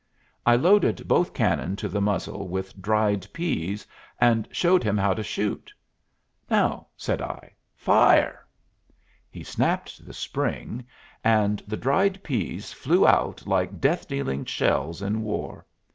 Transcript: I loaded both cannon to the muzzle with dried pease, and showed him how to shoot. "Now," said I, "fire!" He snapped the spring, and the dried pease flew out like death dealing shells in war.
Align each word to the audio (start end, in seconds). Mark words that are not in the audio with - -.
I 0.47 0.55
loaded 0.55 1.07
both 1.07 1.31
cannon 1.31 1.75
to 1.75 1.87
the 1.87 2.01
muzzle 2.01 2.47
with 2.47 2.81
dried 2.81 3.27
pease, 3.33 3.85
and 4.19 4.47
showed 4.51 4.83
him 4.83 4.97
how 4.97 5.13
to 5.13 5.21
shoot. 5.21 5.71
"Now," 6.49 6.87
said 6.97 7.21
I, 7.21 7.53
"fire!" 7.75 8.47
He 9.29 9.43
snapped 9.43 10.03
the 10.03 10.13
spring, 10.15 10.87
and 11.23 11.61
the 11.67 11.77
dried 11.77 12.23
pease 12.23 12.73
flew 12.73 13.05
out 13.05 13.45
like 13.45 13.79
death 13.79 14.07
dealing 14.07 14.43
shells 14.43 15.03
in 15.03 15.21
war. 15.21 15.67